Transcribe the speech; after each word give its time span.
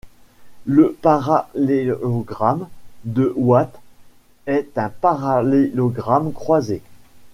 Le 0.65 0.97
parallélogramme 0.99 2.67
de 3.03 3.31
Watt 3.35 3.71
est 4.47 4.75
un 4.79 4.89
parallélogramme 4.89 6.33
croisé. 6.33 6.81